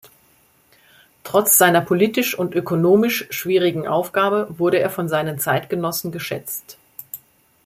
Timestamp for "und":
2.39-2.55